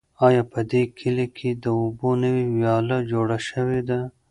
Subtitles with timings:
[0.27, 3.99] آیا په دې کلي کې د اوبو نوې ویاله جوړه شوې ده؟